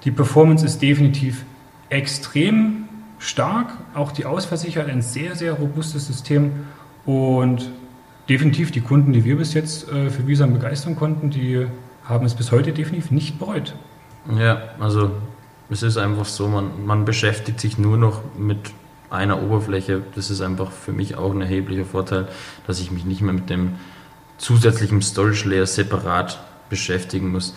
Die 0.04 0.12
Performance 0.12 0.66
ist 0.66 0.82
definitiv 0.82 1.44
extrem 1.90 2.88
stark. 3.20 3.72
Auch 3.94 4.12
die 4.12 4.26
Ausfallsicherheit 4.26 4.90
ein 4.90 5.02
sehr, 5.02 5.36
sehr 5.36 5.54
robustes 5.54 6.08
System. 6.08 6.52
Und 7.06 7.70
definitiv 8.30 8.72
die 8.72 8.82
Kunden, 8.82 9.14
die 9.14 9.26
wir 9.26 9.38
bis 9.38 9.54
jetzt 9.54 9.92
äh, 9.92 10.10
für 10.10 10.28
Visa 10.28 10.46
begeistern 10.46 10.96
konnten, 10.96 11.30
die 11.30 11.66
haben 12.06 12.26
es 12.26 12.36
bis 12.36 12.52
heute 12.52 12.72
definitiv 12.72 13.12
nicht 13.12 13.40
bereut. 13.40 13.76
Ja, 14.38 14.62
also 14.80 15.12
es 15.70 15.84
ist 15.84 15.98
einfach 15.98 16.26
so, 16.26 16.48
man, 16.48 16.86
man 16.86 17.06
beschäftigt 17.06 17.60
sich 17.60 17.78
nur 17.78 17.98
noch 17.98 18.22
mit 18.38 18.72
einer 19.10 19.42
Oberfläche. 19.42 20.02
Das 20.16 20.30
ist 20.30 20.42
einfach 20.42 20.72
für 20.72 20.92
mich 20.92 21.16
auch 21.16 21.34
ein 21.34 21.42
erheblicher 21.42 21.86
Vorteil, 21.86 22.28
dass 22.68 22.80
ich 22.80 22.92
mich 22.92 23.06
nicht 23.06 23.22
mehr 23.22 23.34
mit 23.34 23.50
dem 23.50 23.74
zusätzlichen 24.38 25.02
Storage 25.02 25.48
Layer 25.50 25.66
separat 25.66 26.40
beschäftigen 26.70 27.32
muss. 27.32 27.56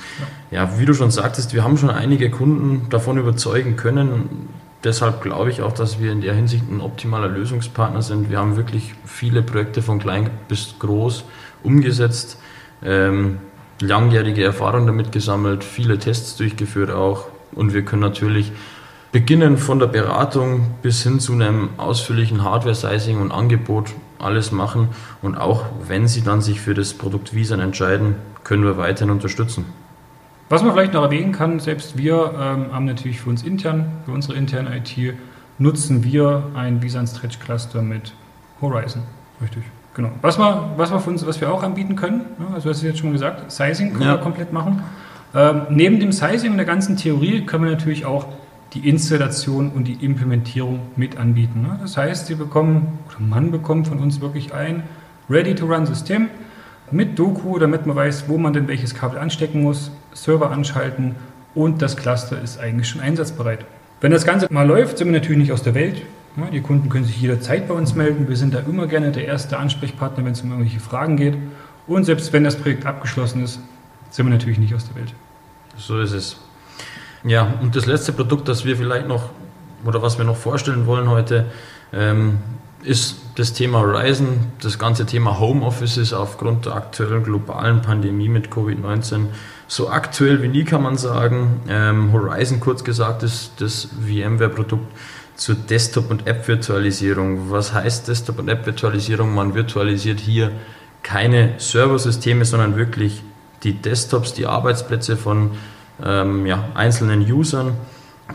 Ja. 0.51 0.63
ja, 0.63 0.79
wie 0.79 0.87
du 0.87 0.95
schon 0.95 1.11
sagtest, 1.11 1.55
wir 1.55 1.65
haben 1.65 1.77
schon 1.77 1.91
einige 1.91 2.31
Kunden 2.31 2.89
davon 2.89 3.19
überzeugen 3.19 3.77
können. 3.77 4.49
Deshalb 4.85 5.23
glaube 5.23 5.51
ich 5.51 5.63
auch, 5.63 5.73
dass 5.73 6.01
wir 6.01 6.11
in 6.11 6.21
der 6.21 6.35
Hinsicht 6.35 6.69
ein 6.71 6.81
optimaler 6.81 7.29
Lösungspartner 7.29 8.03
sind. 8.03 8.31
Wir 8.31 8.39
haben 8.39 8.57
wirklich 8.57 8.95
viele 9.05 9.43
Projekte 9.43 9.81
von 9.81 10.01
klein 10.01 10.31
bis 10.49 10.75
groß 10.81 11.25
umgesetzt, 11.63 12.39
ähm, 12.83 13.39
langjährige 13.81 14.43
Erfahrung 14.43 14.87
damit 14.87 15.13
gesammelt, 15.13 15.63
viele 15.63 15.99
Tests 15.99 16.37
durchgeführt 16.37 16.91
auch. 16.91 17.27
Und 17.53 17.75
wir 17.75 17.85
können 17.85 18.03
natürlich 18.03 18.51
beginnen 19.13 19.59
von 19.59 19.79
der 19.79 19.87
Beratung 19.87 20.75
bis 20.83 21.03
hin 21.03 21.21
zu 21.21 21.35
einem 21.35 21.71
ausführlichen 21.77 22.43
Hardware-Sizing 22.43 23.21
und 23.21 23.31
Angebot 23.31 23.93
alles 24.19 24.53
machen. 24.53 24.89
Und 25.21 25.37
auch 25.37 25.67
wenn 25.87 26.09
Sie 26.09 26.23
dann 26.23 26.41
sich 26.41 26.61
für 26.61 26.75
das 26.75 26.95
Produkt 26.95 27.35
Visa 27.35 27.57
entscheiden, 27.57 28.17
können 28.45 28.65
wir 28.65 28.77
weiterhin 28.77 29.11
unterstützen. 29.11 29.65
Was 30.49 30.63
man 30.63 30.73
vielleicht 30.73 30.93
noch 30.93 31.03
erwähnen 31.03 31.33
kann, 31.33 31.61
selbst 31.61 31.97
wir 31.97 32.35
ähm, 32.39 32.73
haben 32.73 32.85
natürlich 32.85 33.21
für 33.21 33.31
uns 33.31 33.43
intern, 33.43 33.87
für 34.05 34.13
unsere 34.13 34.35
interne 34.35 34.77
IT, 34.77 35.15
nutzen 35.59 36.05
wir 36.05 36.51
ein 36.55 36.83
Visa 36.83 37.07
Stretch 37.07 37.39
Cluster 37.39 37.81
mit 37.81 38.13
Horizon. 38.61 39.03
Richtig. 39.41 39.63
Genau. 39.95 40.11
Was 40.23 40.39
wir, 40.39 40.71
was 40.77 40.91
wir, 40.91 41.01
für 41.01 41.11
uns, 41.11 41.27
was 41.27 41.41
wir 41.41 41.53
auch 41.53 41.63
anbieten 41.63 41.97
können, 41.97 42.21
ne, 42.39 42.47
also 42.55 42.65
du 42.65 42.71
hast 42.71 42.83
jetzt 42.83 42.99
schon 42.99 43.11
mal 43.11 43.13
gesagt, 43.13 43.51
Sizing 43.51 43.93
können 43.93 44.05
ja. 44.05 44.17
wir 44.17 44.19
komplett 44.19 44.53
machen. 44.53 44.83
Ähm, 45.35 45.63
neben 45.71 46.01
dem 46.01 46.13
Sizing 46.13 46.51
und 46.51 46.57
der 46.57 46.67
ganzen 46.67 46.97
Theorie 46.97 47.45
können 47.47 47.65
wir 47.65 47.71
natürlich 47.71 48.05
auch 48.05 48.27
die 48.75 48.89
Installation 48.89 49.71
und 49.71 49.85
die 49.85 50.05
Implementierung 50.05 50.81
mit 50.97 51.19
anbieten. 51.19 51.63
Ne? 51.63 51.79
Das 51.81 51.97
heißt, 51.97 52.27
Sie 52.27 52.35
bekommen, 52.35 52.99
oder 53.09 53.21
man 53.21 53.51
bekommt 53.51 53.89
von 53.89 53.99
uns 53.99 54.21
wirklich 54.21 54.55
ein 54.55 54.83
Ready-to-Run-System 55.29 56.29
mit 56.93 57.19
Doku, 57.19 57.59
damit 57.59 57.87
man 57.87 57.97
weiß, 57.97 58.25
wo 58.29 58.39
man 58.39 58.53
denn 58.53 58.69
welches 58.69 58.95
Kabel 58.95 59.19
anstecken 59.19 59.63
muss, 59.63 59.91
Server 60.13 60.51
anschalten 60.51 61.15
und 61.55 61.83
das 61.83 61.97
Cluster 61.97 62.41
ist 62.41 62.61
eigentlich 62.61 62.89
schon 62.89 63.01
einsatzbereit. 63.01 63.65
Wenn 64.01 64.13
das 64.13 64.25
Ganze 64.25 64.47
mal 64.51 64.67
läuft, 64.67 64.99
sind 64.99 65.09
wir 65.09 65.13
natürlich 65.13 65.39
nicht 65.39 65.53
aus 65.53 65.63
der 65.63 65.75
Welt. 65.75 66.03
Die 66.53 66.61
Kunden 66.61 66.89
können 66.89 67.05
sich 67.05 67.21
jederzeit 67.21 67.69
bei 67.69 67.75
uns 67.75 67.95
melden. 67.95 68.29
Wir 68.29 68.37
sind 68.37 68.55
da 68.55 68.61
immer 68.61 68.87
gerne 68.87 69.13
der 69.13 69.27
erste 69.27 69.59
Ansprechpartner, 69.59 70.25
wenn 70.25 70.33
es 70.33 70.41
um 70.41 70.51
irgendwelche 70.51 70.81
Fragen 70.81 71.17
geht. 71.17 71.37
Und 71.87 72.05
selbst 72.05 72.33
wenn 72.33 72.43
das 72.43 72.57
Projekt 72.57 72.87
abgeschlossen 72.87 73.45
ist, 73.45 73.61
sind 74.11 74.27
wir 74.27 74.33
natürlich 74.33 74.59
nicht 74.59 74.75
aus 74.75 74.87
der 74.87 74.97
Welt. 74.97 75.15
So 75.77 76.01
ist 76.01 76.13
es. 76.13 76.39
Ja, 77.25 77.55
und 77.61 77.77
das 77.77 77.87
letzte 77.87 78.13
Produkt, 78.13 78.49
das 78.49 78.65
wir 78.65 78.77
vielleicht 78.77 79.07
noch 79.07 79.31
oder 79.85 80.03
was 80.03 80.19
wir 80.19 80.25
noch 80.25 80.37
vorstellen 80.37 80.87
wollen 80.87 81.09
heute, 81.09 81.47
ähm, 81.93 82.39
ist 82.83 83.22
das 83.35 83.53
Thema 83.53 83.81
Horizon. 83.81 84.53
Das 84.61 84.79
ganze 84.79 85.07
Thema 85.07 85.39
Homeoffice 85.39 85.97
ist 85.97 86.13
aufgrund 86.13 86.67
der 86.67 86.75
aktuellen 86.75 87.23
globalen 87.23 87.83
Pandemie 87.83 88.29
mit 88.29 88.49
Covid-19 88.49 89.27
so 89.73 89.89
aktuell 89.89 90.43
wie 90.43 90.49
nie, 90.49 90.65
kann 90.65 90.83
man 90.83 90.99
sagen. 90.99 91.63
Ähm, 91.67 92.13
Horizon, 92.13 92.61
kurz 92.61 92.85
gesagt, 92.85 93.23
ist 93.23 93.53
das 93.59 93.89
VMware-Produkt 94.07 94.87
zur 95.35 95.55
Desktop- 95.55 96.11
und 96.11 96.27
App-Virtualisierung. 96.27 97.51
Was 97.51 97.73
heißt 97.73 98.07
Desktop- 98.07 98.39
und 98.39 98.49
App-Virtualisierung? 98.49 99.35
Man 99.35 99.55
virtualisiert 99.55 100.21
hier 100.21 100.53
keine 101.03 101.55
Serversysteme, 101.57 102.45
sondern 102.45 102.77
wirklich 102.77 103.23
die 103.63 103.73
Desktops, 103.73 104.35
die 104.35 104.47
Arbeitsplätze 104.47 105.17
von 105.17 105.53
ähm, 106.05 106.45
ja, 106.45 106.69
einzelnen 106.75 107.21
Usern. 107.33 107.77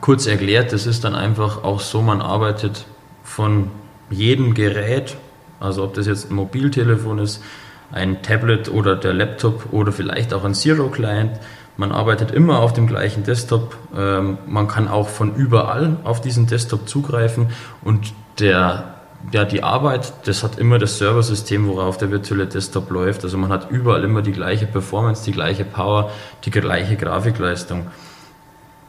Kurz 0.01 0.25
erklärt, 0.25 0.73
das 0.73 0.87
ist 0.87 1.03
dann 1.03 1.13
einfach 1.13 1.63
auch 1.63 1.81
so, 1.81 2.01
man 2.01 2.19
arbeitet 2.19 2.85
von 3.23 3.69
jedem 4.09 4.53
Gerät, 4.53 5.17
also 5.59 5.83
ob 5.83 5.93
das 5.93 6.07
jetzt 6.07 6.31
ein 6.31 6.35
Mobiltelefon 6.35 7.19
ist, 7.19 7.43
ein 7.91 8.21
Tablet 8.21 8.69
oder 8.69 8.95
der 8.95 9.13
Laptop 9.13 9.71
oder 9.71 9.91
vielleicht 9.91 10.33
auch 10.33 10.43
ein 10.43 10.53
Zero-Client. 10.53 11.39
Man 11.77 11.91
arbeitet 11.91 12.31
immer 12.31 12.59
auf 12.59 12.73
dem 12.73 12.87
gleichen 12.87 13.23
Desktop. 13.23 13.77
Ähm, 13.95 14.37
man 14.47 14.67
kann 14.67 14.87
auch 14.87 15.07
von 15.07 15.35
überall 15.35 15.97
auf 16.03 16.21
diesen 16.21 16.47
Desktop 16.47 16.89
zugreifen 16.89 17.49
und 17.83 18.13
der 18.39 18.97
ja, 19.31 19.45
die 19.45 19.63
Arbeit, 19.63 20.13
das 20.25 20.43
hat 20.43 20.59
immer 20.59 20.77
das 20.77 20.99
Serversystem, 20.99 21.67
worauf 21.67 21.97
der 21.97 22.11
virtuelle 22.11 22.45
Desktop 22.45 22.89
läuft. 22.91 23.23
Also 23.23 23.37
man 23.37 23.51
hat 23.51 23.69
überall 23.71 24.03
immer 24.03 24.21
die 24.21 24.31
gleiche 24.31 24.67
Performance, 24.67 25.25
die 25.25 25.31
gleiche 25.31 25.65
Power, 25.65 26.11
die 26.45 26.51
gleiche 26.51 26.95
Grafikleistung. 26.95 27.87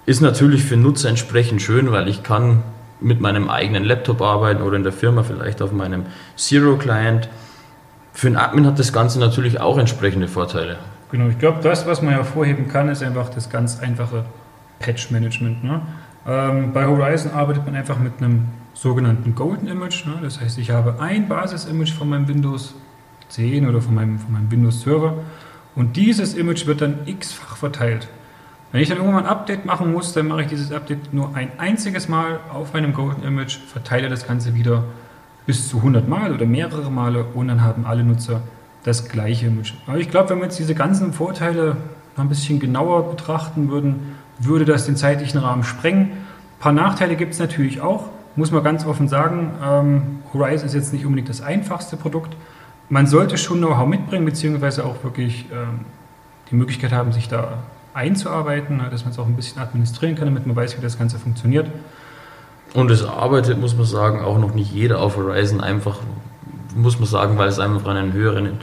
Ist 0.06 0.20
natürlich 0.20 0.64
für 0.64 0.76
Nutzer 0.76 1.08
entsprechend 1.08 1.62
schön, 1.62 1.90
weil 1.92 2.08
ich 2.08 2.22
kann 2.22 2.62
mit 3.00 3.20
meinem 3.20 3.48
eigenen 3.48 3.84
Laptop 3.84 4.20
arbeiten 4.22 4.62
oder 4.62 4.76
in 4.76 4.82
der 4.82 4.92
Firma 4.92 5.22
vielleicht 5.22 5.62
auf 5.62 5.72
meinem 5.72 6.06
Zero-Client. 6.36 7.28
Für 8.12 8.26
einen 8.26 8.36
Admin 8.36 8.66
hat 8.66 8.78
das 8.78 8.92
Ganze 8.92 9.20
natürlich 9.20 9.60
auch 9.60 9.78
entsprechende 9.78 10.28
Vorteile. 10.28 10.78
Genau, 11.10 11.28
ich 11.28 11.38
glaube, 11.38 11.60
das, 11.62 11.86
was 11.86 12.02
man 12.02 12.14
hervorheben 12.14 12.68
kann, 12.68 12.88
ist 12.88 13.02
einfach 13.02 13.28
das 13.30 13.48
ganz 13.48 13.80
einfache 13.80 14.24
Patch-Management. 14.80 15.64
Ne? 15.64 15.80
Ähm, 16.26 16.72
bei 16.72 16.86
Horizon 16.86 17.32
arbeitet 17.32 17.64
man 17.64 17.74
einfach 17.74 17.98
mit 17.98 18.14
einem 18.18 18.48
sogenannten 18.74 19.34
Golden 19.34 19.68
Image. 19.68 20.06
Ne? 20.06 20.14
Das 20.22 20.40
heißt, 20.40 20.58
ich 20.58 20.70
habe 20.70 21.00
ein 21.00 21.28
Basis-Image 21.28 21.92
von 21.92 22.08
meinem 22.08 22.28
Windows 22.28 22.74
10 23.28 23.68
oder 23.68 23.80
von 23.80 23.94
meinem, 23.94 24.18
von 24.18 24.32
meinem 24.32 24.50
Windows 24.50 24.82
Server 24.82 25.14
und 25.74 25.96
dieses 25.96 26.34
Image 26.34 26.66
wird 26.66 26.80
dann 26.80 27.00
x-fach 27.06 27.56
verteilt. 27.56 28.08
Wenn 28.72 28.82
ich 28.82 28.88
dann 28.88 28.98
irgendwann 28.98 29.24
ein 29.24 29.30
Update 29.30 29.64
machen 29.64 29.92
muss, 29.92 30.12
dann 30.12 30.28
mache 30.28 30.42
ich 30.42 30.48
dieses 30.48 30.72
Update 30.72 31.12
nur 31.14 31.34
ein 31.34 31.50
einziges 31.58 32.08
Mal 32.08 32.40
auf 32.52 32.74
meinem 32.74 32.92
Golden 32.92 33.22
Image, 33.22 33.58
verteile 33.58 34.08
das 34.08 34.26
Ganze 34.26 34.54
wieder 34.54 34.84
bis 35.46 35.68
zu 35.68 35.78
100 35.78 36.06
Mal 36.06 36.32
oder 36.32 36.44
mehrere 36.44 36.90
Male 36.90 37.24
und 37.34 37.48
dann 37.48 37.62
haben 37.62 37.86
alle 37.86 38.04
Nutzer 38.04 38.42
das 38.84 39.08
gleiche 39.08 39.46
Image. 39.46 39.72
Aber 39.86 39.98
ich 39.98 40.10
glaube, 40.10 40.30
wenn 40.30 40.38
wir 40.38 40.44
jetzt 40.44 40.58
diese 40.58 40.74
ganzen 40.74 41.12
Vorteile 41.12 41.76
noch 42.16 42.24
ein 42.24 42.28
bisschen 42.28 42.60
genauer 42.60 43.10
betrachten 43.10 43.70
würden, 43.70 44.16
würde 44.38 44.64
das 44.64 44.86
den 44.86 44.96
zeitlichen 44.96 45.40
Rahmen 45.40 45.64
sprengen. 45.64 46.10
Ein 46.10 46.60
paar 46.60 46.72
Nachteile 46.72 47.16
gibt 47.16 47.32
es 47.32 47.38
natürlich 47.38 47.80
auch 47.80 48.08
muss 48.38 48.52
man 48.52 48.62
ganz 48.62 48.86
offen 48.86 49.08
sagen, 49.08 49.50
ähm, 49.62 50.02
Horizon 50.32 50.66
ist 50.66 50.74
jetzt 50.74 50.92
nicht 50.92 51.04
unbedingt 51.04 51.28
das 51.28 51.42
einfachste 51.42 51.96
Produkt. 51.96 52.36
Man 52.88 53.06
sollte 53.08 53.36
schon 53.36 53.58
Know-how 53.58 53.86
mitbringen, 53.86 54.24
beziehungsweise 54.24 54.84
auch 54.84 55.02
wirklich 55.02 55.46
ähm, 55.52 55.80
die 56.50 56.54
Möglichkeit 56.54 56.92
haben, 56.92 57.12
sich 57.12 57.28
da 57.28 57.58
einzuarbeiten, 57.94 58.78
ne, 58.78 58.88
dass 58.90 59.04
man 59.04 59.12
es 59.12 59.18
auch 59.18 59.26
ein 59.26 59.36
bisschen 59.36 59.60
administrieren 59.60 60.16
kann, 60.16 60.26
damit 60.26 60.46
man 60.46 60.54
weiß, 60.56 60.76
wie 60.76 60.82
das 60.82 60.98
Ganze 60.98 61.18
funktioniert. 61.18 61.68
Und 62.74 62.90
es 62.90 63.04
arbeitet, 63.04 63.58
muss 63.58 63.76
man 63.76 63.86
sagen, 63.86 64.20
auch 64.20 64.38
noch 64.38 64.54
nicht 64.54 64.72
jeder 64.72 65.00
auf 65.00 65.16
Horizon 65.16 65.60
einfach, 65.60 66.00
muss 66.74 66.98
man 66.98 67.08
sagen, 67.08 67.38
weil 67.38 67.48
es 67.48 67.58
einfach 67.58 67.86
einen 67.86 68.12
höheren 68.12 68.58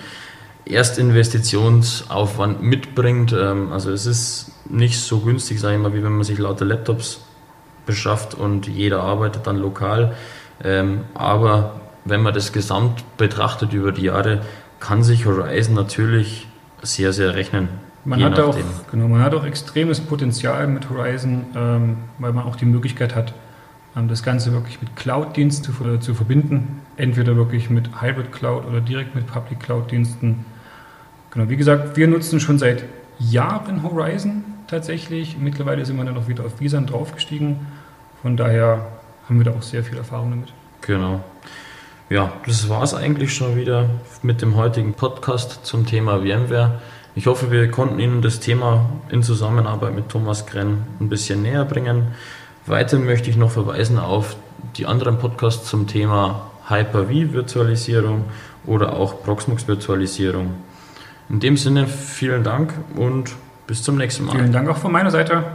Erstinvestitionsaufwand 0.65 2.61
mitbringt. 2.61 3.33
Ähm, 3.33 3.71
also 3.71 3.91
es 3.91 4.05
ist 4.05 4.51
nicht 4.69 4.99
so 4.99 5.19
günstig, 5.19 5.59
sage 5.59 5.75
ich 5.75 5.81
mal, 5.81 5.93
wie 5.93 6.03
wenn 6.03 6.13
man 6.13 6.23
sich 6.23 6.37
lauter 6.37 6.65
Laptops 6.65 7.21
beschafft 7.85 8.33
und 8.33 8.67
jeder 8.67 9.01
arbeitet 9.01 9.47
dann 9.47 9.57
lokal. 9.57 10.15
Ähm, 10.63 11.01
aber 11.13 11.81
wenn 12.03 12.21
man 12.21 12.33
das 12.33 12.53
gesamt 12.53 13.03
betrachtet 13.17 13.73
über 13.73 13.91
die 13.91 14.03
Jahre, 14.03 14.41
kann 14.79 15.03
sich 15.03 15.25
Horizon 15.25 15.75
natürlich 15.75 16.47
sehr, 16.81 17.13
sehr 17.13 17.35
rechnen. 17.35 17.69
Man 18.05 18.23
hat, 18.23 18.39
auch, 18.39 18.55
genau, 18.91 19.07
man 19.07 19.23
hat 19.23 19.33
auch 19.33 19.45
extremes 19.45 19.99
Potenzial 19.99 20.67
mit 20.67 20.89
Horizon, 20.91 21.45
ähm, 21.55 21.97
weil 22.19 22.33
man 22.33 22.45
auch 22.45 22.55
die 22.55 22.65
Möglichkeit 22.65 23.15
hat, 23.15 23.33
ähm, 23.97 24.07
das 24.07 24.21
Ganze 24.21 24.51
wirklich 24.53 24.79
mit 24.79 24.95
Cloud-Diensten 24.95 25.73
zu, 25.73 25.97
zu, 25.97 26.13
verbinden. 26.13 26.81
Entweder 26.97 27.35
wirklich 27.35 27.71
mit 27.71 28.01
Hybrid 28.01 28.31
Cloud 28.31 28.65
oder 28.67 28.79
direkt 28.79 29.15
mit 29.15 29.25
Public 29.25 29.59
Cloud-Diensten. 29.59 30.45
Genau, 31.31 31.49
wie 31.49 31.57
gesagt, 31.57 31.97
wir 31.97 32.07
nutzen 32.07 32.39
schon 32.39 32.59
seit 32.59 32.83
Jahren 33.17 33.81
Horizon 33.81 34.43
tatsächlich. 34.67 35.37
Mittlerweile 35.39 35.83
sind 35.83 35.97
wir 35.97 36.05
dann 36.05 36.17
auch 36.17 36.27
wieder 36.27 36.45
auf 36.45 36.59
Visan 36.59 36.85
draufgestiegen. 36.85 37.59
Von 38.21 38.37
daher 38.37 38.85
haben 39.27 39.39
wir 39.39 39.45
da 39.45 39.51
auch 39.51 39.63
sehr 39.63 39.83
viel 39.83 39.97
Erfahrung 39.97 40.29
damit. 40.29 40.53
Genau. 40.81 41.23
Ja, 42.09 42.33
das 42.45 42.69
war 42.69 42.83
es 42.83 42.93
eigentlich 42.93 43.33
schon 43.33 43.55
wieder 43.55 43.89
mit 44.21 44.43
dem 44.43 44.55
heutigen 44.55 44.93
Podcast 44.93 45.65
zum 45.65 45.87
Thema 45.87 46.19
VMware. 46.19 46.79
Ich 47.17 47.27
hoffe, 47.27 47.49
wir 47.49 47.71
konnten 47.71 47.97
Ihnen 47.99 48.21
das 48.21 48.41
Thema 48.41 48.89
in 49.07 49.23
Zusammenarbeit 49.23 49.95
mit 49.95 50.09
Thomas 50.09 50.45
Krenn 50.45 50.83
ein 50.99 51.07
bisschen 51.07 51.43
näher 51.43 51.63
bringen. 51.63 52.07
Weiter 52.65 52.99
möchte 52.99 53.29
ich 53.29 53.37
noch 53.37 53.51
verweisen 53.51 53.97
auf 53.99 54.35
die 54.75 54.85
anderen 54.85 55.17
Podcasts 55.17 55.69
zum 55.69 55.87
Thema 55.87 56.51
Hyper-V-Virtualisierung 56.67 58.25
oder 58.65 58.97
auch 58.97 59.23
Proxmox-Virtualisierung. 59.23 60.55
In 61.29 61.39
dem 61.39 61.55
Sinne 61.55 61.87
vielen 61.87 62.43
Dank 62.43 62.73
und 62.95 63.31
bis 63.65 63.81
zum 63.81 63.95
nächsten 63.95 64.25
Mal. 64.25 64.33
Vielen 64.33 64.51
Dank 64.51 64.67
auch 64.67 64.77
von 64.77 64.91
meiner 64.91 65.09
Seite. 65.09 65.45